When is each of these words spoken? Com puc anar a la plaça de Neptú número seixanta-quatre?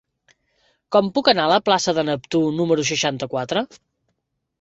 Com 0.95 1.11
puc 1.17 1.29
anar 1.33 1.43
a 1.43 1.51
la 1.51 1.59
plaça 1.67 1.93
de 1.97 2.05
Neptú 2.07 2.41
número 2.61 2.87
seixanta-quatre? 2.93 3.65